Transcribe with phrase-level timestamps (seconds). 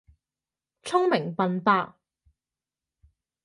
[0.81, 1.93] 聰明笨伯